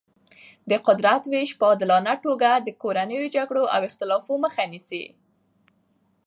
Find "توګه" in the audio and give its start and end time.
2.25-2.49